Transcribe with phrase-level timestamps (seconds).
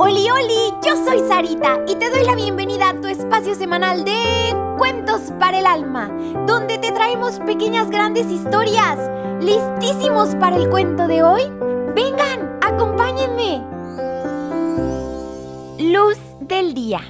[0.00, 4.54] Oli, oli, yo soy Sarita y te doy la bienvenida a tu espacio semanal de
[4.76, 6.10] Cuentos para el Alma,
[6.46, 8.98] donde te traemos pequeñas grandes historias.
[9.40, 11.42] ¿Listísimos para el cuento de hoy?
[11.94, 13.62] Vengan, acompáñenme.
[15.78, 17.00] Luz del día.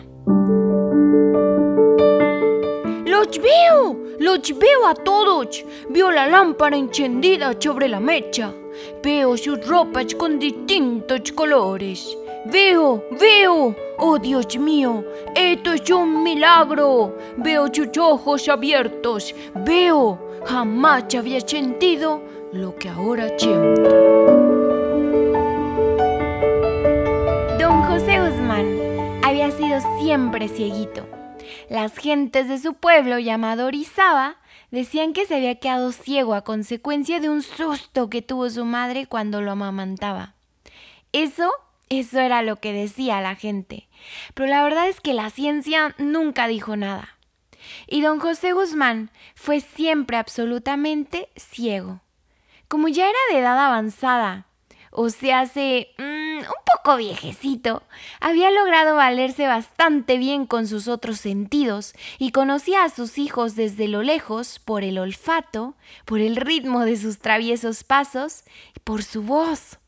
[3.05, 3.97] ¡Los veo!
[4.21, 5.65] ¡Los veo a todos!
[5.89, 8.53] Veo la lámpara encendida sobre la mecha.
[9.03, 12.17] Veo sus ropas con distintos colores.
[12.47, 13.75] Veo, veo.
[13.99, 15.05] Oh Dios mío,
[15.35, 17.17] esto es un milagro.
[17.37, 19.35] Veo sus ojos abiertos.
[19.55, 20.19] Veo.
[20.47, 22.23] Jamás había sentido
[22.53, 23.91] lo que ahora siento.
[27.59, 31.07] Don José Guzmán había sido siempre cieguito.
[31.69, 34.37] Las gentes de su pueblo llamado Orizaba
[34.71, 39.07] decían que se había quedado ciego a consecuencia de un susto que tuvo su madre
[39.07, 40.35] cuando lo amamantaba.
[41.13, 41.51] Eso,
[41.89, 43.89] eso era lo que decía la gente.
[44.35, 47.17] Pero la verdad es que la ciencia nunca dijo nada.
[47.87, 52.01] Y don José Guzmán fue siempre absolutamente ciego.
[52.69, 54.47] Como ya era de edad avanzada,
[54.91, 56.18] o se hace mm,
[56.49, 57.83] un poco viejecito,
[58.21, 63.89] había logrado valerse bastante bien con sus otros sentidos y conocía a sus hijos desde
[63.89, 65.75] lo lejos por el olfato,
[66.05, 68.45] por el ritmo de sus traviesos pasos
[68.77, 69.79] y por su voz.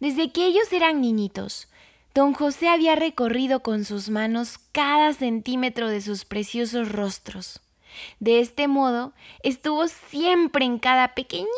[0.00, 1.68] Desde que ellos eran niñitos,
[2.14, 7.60] don José había recorrido con sus manos cada centímetro de sus preciosos rostros.
[8.18, 11.48] De este modo, estuvo siempre en cada pequeñito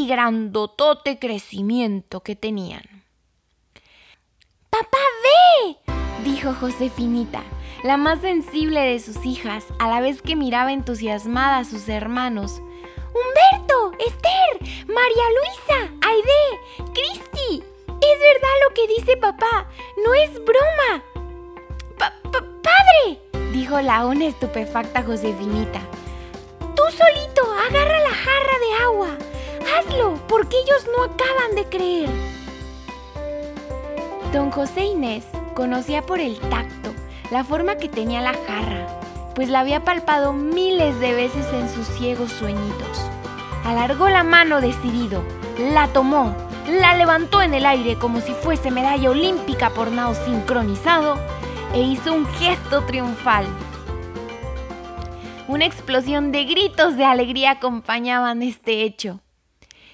[0.00, 3.04] y grandotote crecimiento que tenían.
[4.70, 5.76] ¡Papá, ve!
[6.24, 7.42] dijo Josefinita,
[7.84, 12.62] la más sensible de sus hijas, a la vez que miraba entusiasmada a sus hermanos.
[13.12, 13.92] ¡Humberto!
[13.98, 14.86] ¡Esther!
[14.86, 15.92] ¡María Luisa!
[16.00, 16.92] ¡Aide!
[16.94, 17.62] ¡Cristi!
[17.86, 19.68] Es verdad lo que dice papá,
[20.02, 21.04] no es broma.
[21.98, 23.20] ¡Padre!
[23.52, 25.80] dijo la una estupefacta Josefinita.
[26.74, 29.29] Tú solito, agarra la jarra de agua.
[29.76, 32.10] Hazlo, porque ellos no acaban de creer.
[34.32, 36.94] Don José Inés conocía por el tacto
[37.30, 38.86] la forma que tenía la jarra,
[39.34, 43.02] pues la había palpado miles de veces en sus ciegos sueñitos.
[43.64, 45.22] Alargó la mano decidido,
[45.58, 46.34] la tomó,
[46.68, 51.18] la levantó en el aire como si fuese medalla olímpica por nado sincronizado
[51.74, 53.46] e hizo un gesto triunfal.
[55.48, 59.20] Una explosión de gritos de alegría acompañaban este hecho.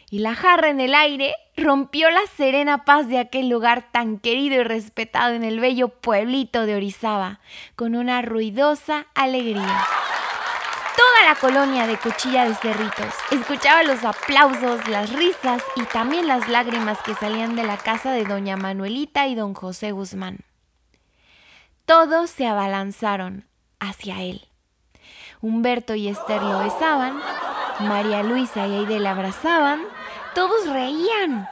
[0.08, 4.60] Y la jarra en el aire rompió la serena paz de aquel lugar tan querido
[4.60, 7.40] y respetado en el bello pueblito de Orizaba,
[7.74, 9.84] con una ruidosa alegría.
[10.96, 16.48] Toda la colonia de Cuchilla de Cerritos escuchaba los aplausos, las risas y también las
[16.48, 20.38] lágrimas que salían de la casa de doña Manuelita y don José Guzmán.
[21.84, 23.46] Todos se abalanzaron
[23.78, 24.48] hacia él.
[25.40, 27.20] Humberto y Esther lo besaban,
[27.80, 29.82] María Luisa y Aide le abrazaban,
[30.36, 31.48] todos reían.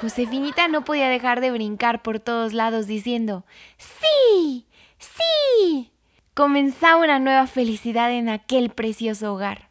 [0.00, 3.44] Josefinita no podía dejar de brincar por todos lados diciendo,
[3.76, 4.68] ¡Sí!
[4.98, 5.90] ¡Sí!
[6.32, 9.70] Comenzaba una nueva felicidad en aquel precioso hogar.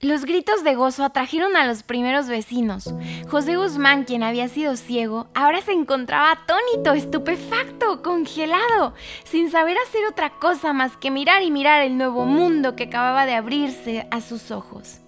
[0.00, 2.94] Los gritos de gozo atrajeron a los primeros vecinos.
[3.28, 10.06] José Guzmán, quien había sido ciego, ahora se encontraba atónito, estupefacto, congelado, sin saber hacer
[10.06, 14.22] otra cosa más que mirar y mirar el nuevo mundo que acababa de abrirse a
[14.22, 15.02] sus ojos.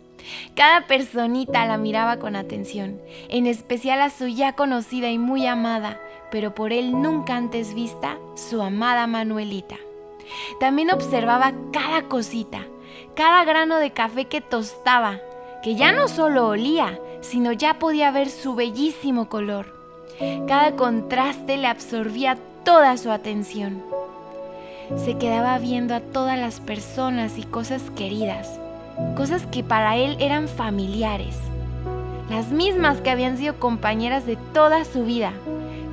[0.54, 6.00] Cada personita la miraba con atención, en especial a su ya conocida y muy amada,
[6.30, 9.76] pero por él nunca antes vista, su amada Manuelita.
[10.60, 12.66] También observaba cada cosita,
[13.14, 15.20] cada grano de café que tostaba,
[15.62, 19.74] que ya no solo olía, sino ya podía ver su bellísimo color.
[20.46, 23.82] Cada contraste le absorbía toda su atención.
[24.96, 28.58] Se quedaba viendo a todas las personas y cosas queridas,
[29.16, 31.36] cosas que para él eran familiares,
[32.30, 35.32] las mismas que habían sido compañeras de toda su vida,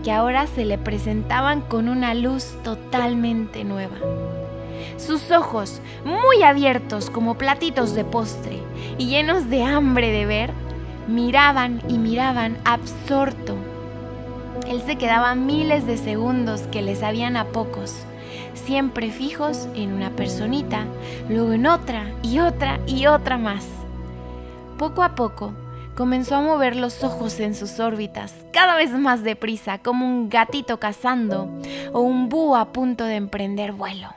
[0.04, 3.96] que ahora se le presentaban con una luz totalmente nueva.
[4.98, 8.60] Sus ojos muy abiertos como platitos de postre
[8.98, 10.52] y llenos de hambre de ver,
[11.08, 13.56] miraban y miraban absorto.
[14.68, 18.06] Él se quedaba miles de segundos que le sabían a pocos,
[18.56, 20.86] siempre fijos en una personita,
[21.30, 23.66] luego en otra y otra y otra más.
[24.78, 25.54] Poco a poco
[25.96, 30.80] comenzó a mover los ojos en sus órbitas, cada vez más deprisa, como un gatito
[30.80, 31.50] cazando
[31.94, 34.10] o un búho a punto de emprender vuelo.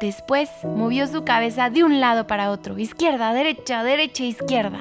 [0.00, 4.80] Después movió su cabeza de un lado para otro, izquierda, derecha, derecha, izquierda.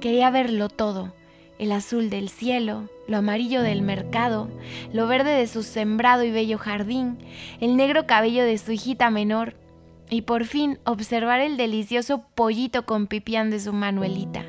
[0.00, 1.12] Quería verlo todo
[1.60, 4.48] el azul del cielo, lo amarillo del mercado,
[4.94, 7.18] lo verde de su sembrado y bello jardín,
[7.60, 9.56] el negro cabello de su hijita menor,
[10.08, 14.46] y por fin observar el delicioso pollito con pipián de su Manuelita.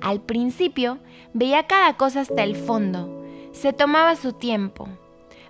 [0.00, 0.98] Al principio
[1.34, 4.88] veía cada cosa hasta el fondo, se tomaba su tiempo.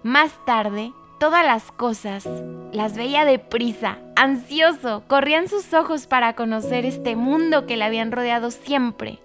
[0.03, 2.29] Más tarde, todas las cosas
[2.73, 8.51] las veía deprisa, ansioso, corrían sus ojos para conocer este mundo que le habían rodeado
[8.51, 9.19] siempre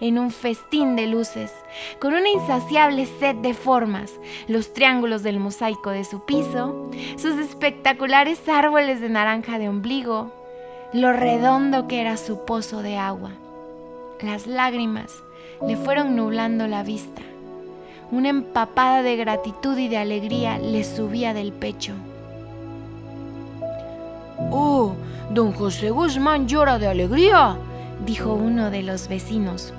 [0.00, 1.52] en un festín de luces,
[2.00, 4.12] con una insaciable sed de formas,
[4.46, 10.32] los triángulos del mosaico de su piso, sus espectaculares árboles de naranja de ombligo,
[10.92, 13.30] lo redondo que era su pozo de agua.
[14.22, 15.22] Las lágrimas
[15.66, 17.22] le fueron nublando la vista.
[18.10, 21.92] Una empapada de gratitud y de alegría le subía del pecho.
[24.50, 24.94] ¡Oh!
[25.30, 27.58] Don José Guzmán llora de alegría,
[28.06, 29.74] dijo uno de los vecinos.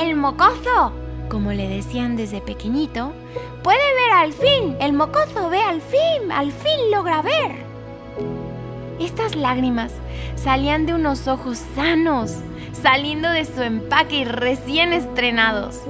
[0.00, 0.92] El mocozo,
[1.28, 3.12] como le decían desde pequeñito,
[3.62, 7.52] puede ver al fin, el mocozo ve al fin, al fin logra ver.
[8.98, 9.92] Estas lágrimas
[10.34, 12.38] salían de unos ojos sanos,
[12.72, 15.80] saliendo de su empaque y recién estrenados.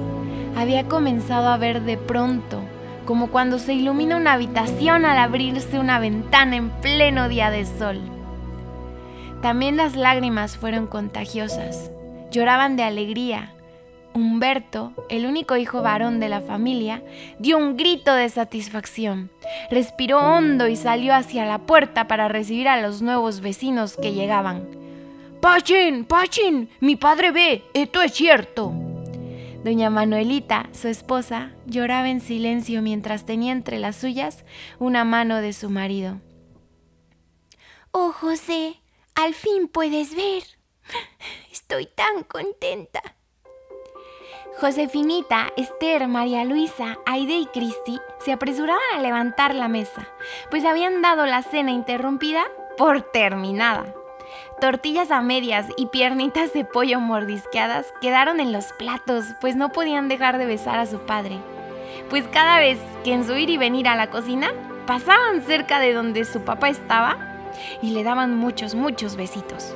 [0.57, 2.59] Había comenzado a ver de pronto,
[3.05, 7.99] como cuando se ilumina una habitación al abrirse una ventana en pleno día de sol.
[9.41, 11.89] También las lágrimas fueron contagiosas.
[12.31, 13.53] Lloraban de alegría,
[14.13, 17.03] Humberto, el único hijo varón de la familia,
[17.39, 19.31] dio un grito de satisfacción.
[19.71, 24.67] Respiró hondo y salió hacia la puerta para recibir a los nuevos vecinos que llegaban.
[25.41, 26.05] ¡Pachin!
[26.05, 26.69] ¡Pachin!
[26.79, 28.71] Mi padre ve, esto es cierto.
[29.63, 34.43] Doña Manuelita, su esposa, lloraba en silencio mientras tenía entre las suyas
[34.77, 36.19] una mano de su marido.
[37.91, 38.81] Oh, José,
[39.15, 40.43] al fin puedes ver.
[41.51, 43.01] Estoy tan contenta.
[44.59, 50.07] Josefinita, Esther, María Luisa, Aide y Cristi se apresuraban a levantar la mesa,
[50.51, 52.43] pues habían dado la cena interrumpida
[52.77, 53.85] por terminada.
[54.61, 60.07] Tortillas a medias y piernitas de pollo mordisqueadas quedaron en los platos, pues no podían
[60.07, 61.39] dejar de besar a su padre.
[62.09, 64.51] Pues cada vez que en su ir y venir a la cocina,
[64.85, 67.17] pasaban cerca de donde su papá estaba
[67.81, 69.73] y le daban muchos, muchos besitos.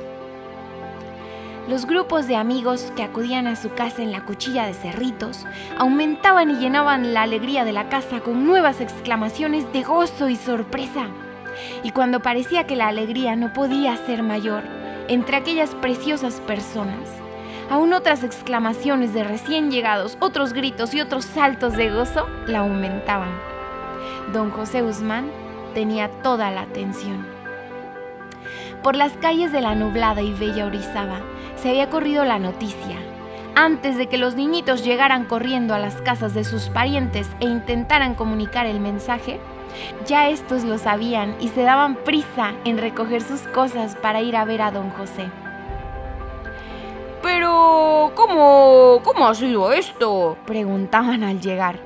[1.68, 5.44] Los grupos de amigos que acudían a su casa en la cuchilla de cerritos
[5.76, 11.08] aumentaban y llenaban la alegría de la casa con nuevas exclamaciones de gozo y sorpresa.
[11.82, 14.62] Y cuando parecía que la alegría no podía ser mayor
[15.08, 17.06] entre aquellas preciosas personas,
[17.68, 23.30] aún otras exclamaciones de recién llegados, otros gritos y otros saltos de gozo la aumentaban.
[24.32, 25.30] Don José Guzmán
[25.74, 27.26] tenía toda la atención.
[28.82, 31.20] Por las calles de la nublada y bella Orizaba
[31.60, 32.96] se había corrido la noticia.
[33.54, 38.14] Antes de que los niñitos llegaran corriendo a las casas de sus parientes e intentaran
[38.14, 39.40] comunicar el mensaje,
[40.06, 44.44] ya estos lo sabían y se daban prisa en recoger sus cosas para ir a
[44.44, 45.28] ver a don José.
[47.22, 50.38] Pero, ¿cómo, cómo ha sido esto?
[50.46, 51.80] preguntaban al llegar.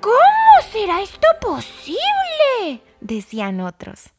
[0.00, 2.80] ¿Cómo será esto posible?
[3.00, 4.10] decían otros.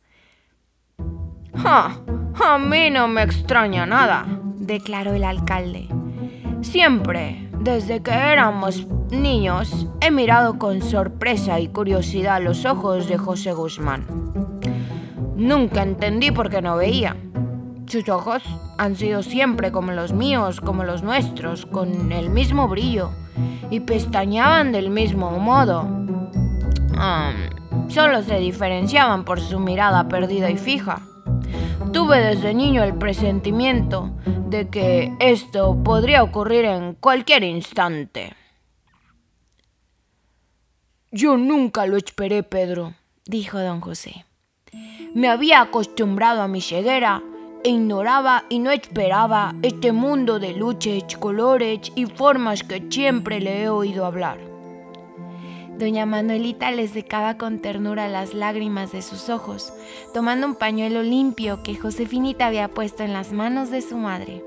[1.56, 2.00] ¡Ja!
[2.44, 5.88] A mí no me extraña nada, declaró el alcalde.
[6.62, 13.54] Siempre, desde que éramos niños, he mirado con sorpresa y curiosidad los ojos de José
[13.54, 14.08] Guzmán.
[15.36, 17.16] Nunca entendí por qué no veía.
[17.86, 18.42] Sus ojos
[18.80, 23.12] han sido siempre como los míos, como los nuestros, con el mismo brillo,
[23.70, 25.88] y pestañaban del mismo modo.
[27.88, 31.02] solo se diferenciaban por su mirada perdida y fija.
[31.94, 34.12] Tuve desde niño el presentimiento
[34.48, 38.34] de que esto podría ocurrir en cualquier instante.
[41.12, 42.94] Yo nunca lo esperé, Pedro,
[43.26, 44.26] dijo don José.
[45.14, 47.22] Me había acostumbrado a mi ceguera
[47.64, 53.64] e ignoraba y no esperaba este mundo de luces, colores y formas que siempre le
[53.64, 54.51] he oído hablar.
[55.78, 59.74] Doña Manuelita le secaba con ternura las lágrimas de sus ojos,
[60.14, 64.44] tomando un pañuelo limpio que Josefinita había puesto en las manos de su madre.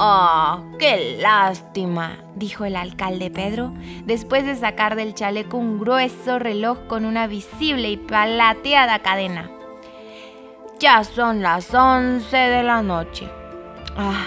[0.00, 2.18] ¡Ah, qué lástima!
[2.36, 3.72] dijo el alcalde Pedro,
[4.04, 9.50] después de sacar del chaleco un grueso reloj con una visible y palateada cadena.
[10.78, 13.28] Ya son las once de la noche.
[13.96, 14.26] Ah,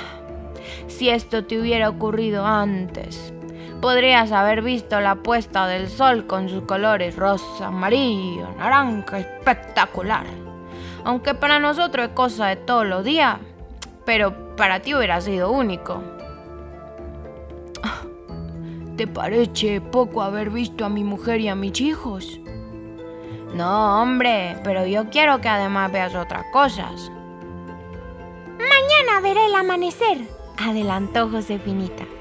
[0.88, 3.34] si esto te hubiera ocurrido antes.
[3.82, 10.28] Podrías haber visto la puesta del sol con sus colores rosa, amarillo, naranja, espectacular.
[11.04, 13.40] Aunque para nosotros es cosa de todos los días,
[14.06, 16.04] pero para ti hubiera sido único.
[18.98, 22.40] ¿Te parece poco haber visto a mi mujer y a mis hijos?
[23.56, 27.12] No, hombre, pero yo quiero que además veas otras cosas.
[28.60, 30.20] Mañana veré el amanecer,
[30.60, 32.21] adelantó Josefinita.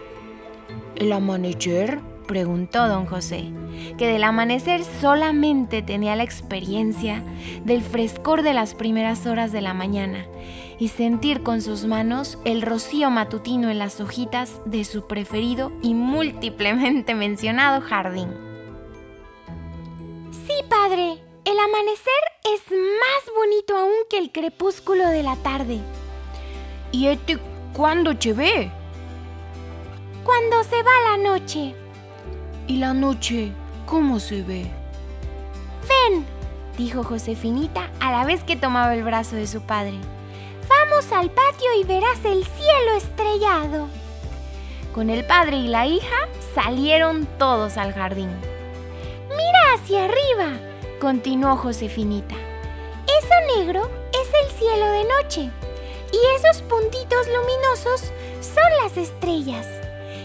[1.01, 1.99] ¿El amanecer?
[2.27, 3.51] preguntó don José,
[3.97, 7.25] que del amanecer solamente tenía la experiencia
[7.65, 10.27] del frescor de las primeras horas de la mañana
[10.79, 15.95] y sentir con sus manos el rocío matutino en las hojitas de su preferido y
[15.95, 18.29] múltiplemente mencionado jardín.
[20.31, 21.17] Sí, padre,
[21.47, 25.79] el amanecer es más bonito aún que el crepúsculo de la tarde.
[26.93, 27.39] ¿Y este
[27.73, 28.80] cuándo se ve?
[30.31, 31.75] Cuando se va la noche.
[32.69, 33.51] ¿Y la noche
[33.85, 34.65] cómo se ve?
[35.89, 36.25] Ven,
[36.79, 39.95] dijo Josefinita a la vez que tomaba el brazo de su padre.
[40.69, 43.89] Vamos al patio y verás el cielo estrellado.
[44.95, 48.31] Con el padre y la hija salieron todos al jardín.
[49.31, 50.53] Mira hacia arriba,
[51.01, 52.37] continuó Josefinita.
[52.37, 55.51] Eso negro es el cielo de noche
[56.13, 59.67] y esos puntitos luminosos son las estrellas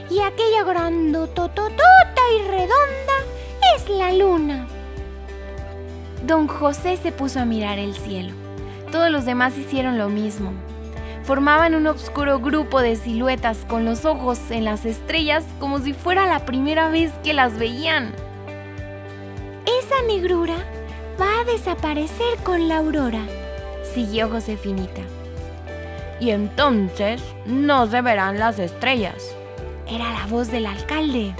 [0.09, 1.83] y aquella grandototota
[2.37, 3.13] y redonda
[3.75, 4.67] es la luna.
[6.25, 8.33] Don José se puso a mirar el cielo.
[8.91, 10.53] Todos los demás hicieron lo mismo.
[11.23, 16.27] Formaban un oscuro grupo de siluetas con los ojos en las estrellas como si fuera
[16.27, 18.13] la primera vez que las veían.
[19.65, 20.55] Esa negrura
[21.19, 23.21] va a desaparecer con la aurora,
[23.93, 25.01] siguió Josefinita.
[26.19, 29.34] Y entonces no se verán las estrellas,
[29.87, 31.35] era la voz del alcalde.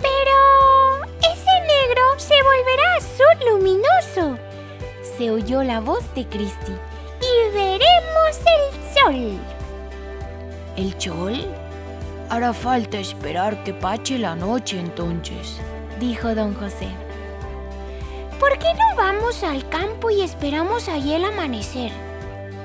[0.00, 4.38] Pero ese negro se volverá azul luminoso,
[5.16, 6.72] se oyó la voz de Cristi.
[7.20, 9.38] Y veremos el sol.
[10.76, 11.46] ¿El sol?
[12.30, 15.60] Hará falta esperar que pache la noche entonces,
[15.98, 16.88] dijo don José.
[18.38, 21.90] ¿Por qué no vamos al campo y esperamos allí el amanecer?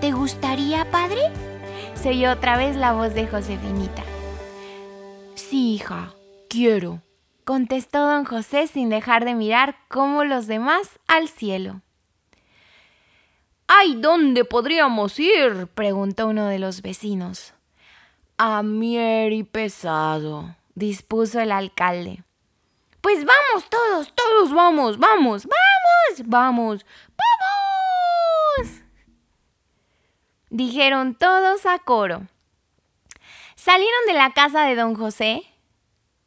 [0.01, 1.31] ¿Te gustaría, padre?
[1.95, 4.03] Se oyó otra vez la voz de Josefinita.
[5.35, 6.13] Sí, hija,
[6.49, 7.01] quiero,
[7.43, 11.81] contestó don José sin dejar de mirar como los demás al cielo.
[13.67, 15.67] ¡Ay, dónde podríamos ir?
[15.73, 17.53] preguntó uno de los vecinos.
[18.37, 22.23] A Mier y Pesado, dispuso el alcalde.
[23.01, 26.85] Pues vamos todos, todos vamos, vamos, vamos, vamos
[30.53, 32.27] dijeron todos a coro.
[33.55, 35.41] Salieron de la casa de don José.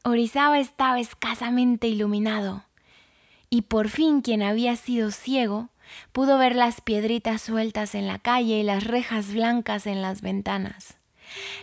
[0.04, 2.64] Orizaba estaba escasamente iluminado,
[3.50, 5.68] y por fin quien había sido ciego
[6.10, 10.98] pudo ver las piedritas sueltas en la calle y las rejas blancas en las ventanas.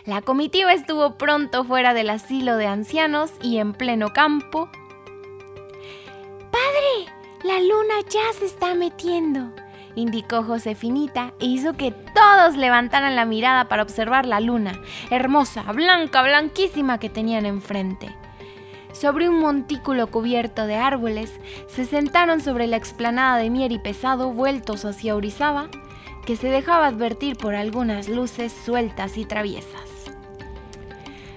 [0.06, 4.70] La comitiva estuvo pronto fuera del asilo de ancianos y en pleno campo.
[6.50, 7.12] ¡Padre!
[7.42, 9.52] La luna ya se está metiendo
[9.96, 16.22] indicó Josefinita e hizo que todos levantaran la mirada para observar la luna, hermosa, blanca,
[16.22, 18.14] blanquísima que tenían enfrente.
[18.92, 21.32] Sobre un montículo cubierto de árboles,
[21.66, 25.68] se sentaron sobre la explanada de Mier y Pesado vueltos hacia Orizaba,
[26.24, 30.10] que se dejaba advertir por algunas luces sueltas y traviesas.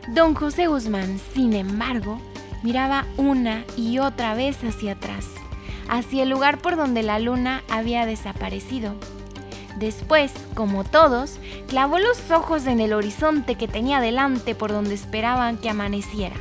[0.10, 2.22] Don José Guzmán, sin embargo,
[2.64, 5.26] miraba una y otra vez hacia atrás
[5.90, 8.96] hacia el lugar por donde la luna había desaparecido.
[9.78, 15.58] Después, como todos, clavó los ojos en el horizonte que tenía delante por donde esperaban
[15.58, 16.36] que amaneciera.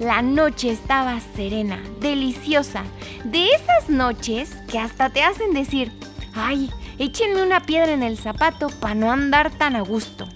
[0.00, 2.82] La noche estaba serena, deliciosa,
[3.24, 5.92] de esas noches que hasta te hacen decir,
[6.34, 10.26] ay, échenme una piedra en el zapato para no andar tan a gusto.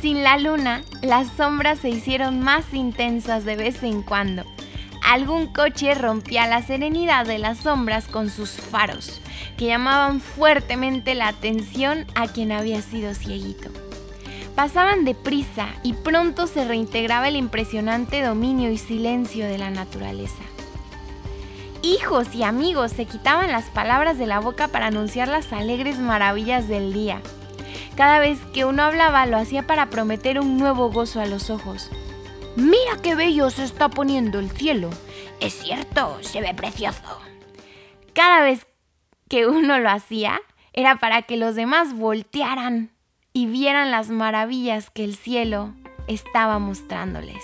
[0.00, 4.44] Sin la luna, las sombras se hicieron más intensas de vez en cuando
[5.10, 9.20] algún coche rompía la serenidad de las sombras con sus faros,
[9.56, 13.70] que llamaban fuertemente la atención a quien había sido cieguito.
[14.54, 20.44] Pasaban deprisa y pronto se reintegraba el impresionante dominio y silencio de la naturaleza.
[21.82, 26.68] Hijos y amigos se quitaban las palabras de la boca para anunciar las alegres maravillas
[26.68, 27.20] del día.
[27.96, 31.90] Cada vez que uno hablaba lo hacía para prometer un nuevo gozo a los ojos,
[32.56, 34.90] Mira qué bello se está poniendo el cielo.
[35.40, 37.20] Es cierto, se ve precioso.
[38.12, 38.66] Cada vez
[39.28, 40.40] que uno lo hacía,
[40.72, 42.90] era para que los demás voltearan
[43.32, 45.74] y vieran las maravillas que el cielo
[46.08, 47.42] estaba mostrándoles.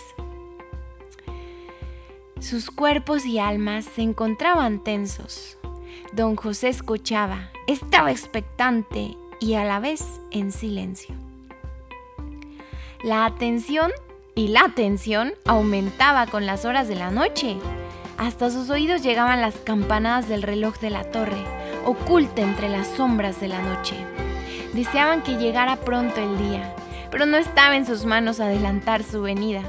[2.41, 5.59] Sus cuerpos y almas se encontraban tensos.
[6.13, 11.15] Don José escuchaba estaba expectante y a la vez en silencio.
[13.03, 13.91] La atención
[14.39, 17.57] y la tensión aumentaba con las horas de la noche.
[18.19, 21.43] Hasta sus oídos llegaban las campanadas del reloj de la torre,
[21.87, 23.97] oculta entre las sombras de la noche.
[24.75, 26.75] Deseaban que llegara pronto el día,
[27.11, 29.63] pero no estaba en sus manos adelantar su venida.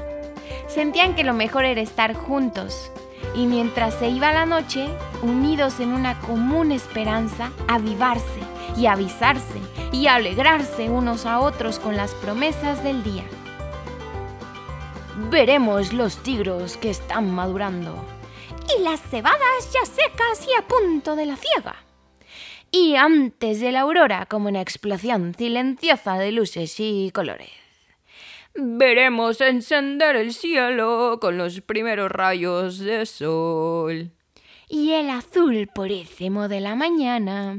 [0.66, 2.92] Sentían que lo mejor era estar juntos,
[3.34, 4.86] y mientras se iba la noche,
[5.22, 8.40] unidos en una común esperanza, avivarse
[8.76, 9.58] y avisarse
[9.92, 13.24] y alegrarse unos a otros con las promesas del día.
[15.20, 18.04] Veremos los tigros que están madurando.
[18.74, 21.76] Y las cebadas ya secas y a punto de la ciega.
[22.70, 27.50] Y antes de la aurora, como una explosión silenciosa de luces y colores.
[28.54, 34.12] Veremos encender el cielo con los primeros rayos de sol.
[34.68, 37.54] Y el azul purísimo de la mañana.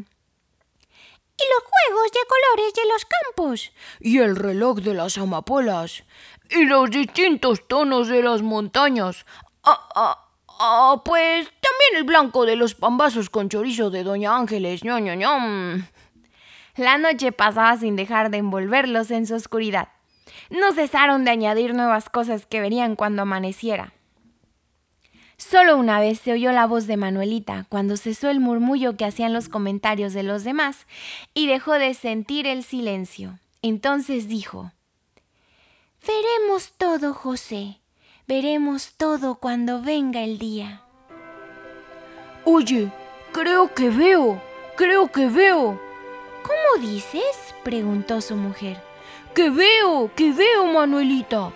[1.40, 3.72] Y los juegos de colores de los campos.
[4.00, 6.04] Y el reloj de las amapolas.
[6.50, 9.26] Y los distintos tonos de las montañas.
[9.64, 10.28] Ah, ah,
[10.60, 14.84] ah, pues también el blanco de los pambazos con chorizo de Doña Ángeles.
[14.84, 15.30] ño, ño, ño.
[16.76, 19.90] La noche pasaba sin dejar de envolverlos en su oscuridad.
[20.50, 23.94] No cesaron de añadir nuevas cosas que verían cuando amaneciera.
[25.38, 29.34] Solo una vez se oyó la voz de Manuelita cuando cesó el murmullo que hacían
[29.34, 30.86] los comentarios de los demás
[31.34, 33.40] y dejó de sentir el silencio.
[33.62, 34.74] Entonces dijo,
[36.06, 37.82] Veremos todo, José.
[38.28, 40.82] Veremos todo cuando venga el día.
[42.46, 42.90] Oye,
[43.34, 44.42] creo que veo,
[44.78, 45.80] creo que veo.
[46.42, 47.54] ¿Cómo dices?
[47.64, 48.82] preguntó su mujer.
[49.36, 50.10] ¡Que veo!
[50.16, 51.52] ¡Que veo, Manuelita!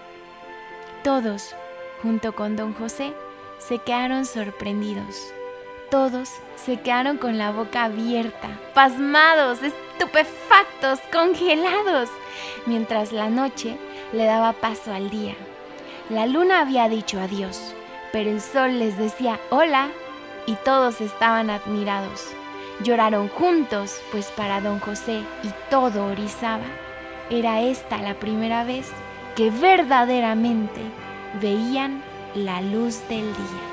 [1.03, 1.55] Todos,
[2.01, 3.13] junto con don José,
[3.59, 5.33] se quedaron sorprendidos.
[5.89, 12.09] Todos se quedaron con la boca abierta, pasmados, estupefactos, congelados,
[12.65, 13.77] mientras la noche
[14.13, 15.35] le daba paso al día.
[16.09, 17.73] La luna había dicho adiós,
[18.13, 19.89] pero el sol les decía hola
[20.45, 22.27] y todos estaban admirados.
[22.81, 26.65] Lloraron juntos, pues para don José y todo Orizaba
[27.29, 28.91] era esta la primera vez
[29.35, 30.81] que verdaderamente
[31.41, 32.03] veían
[32.35, 33.72] la luz del día.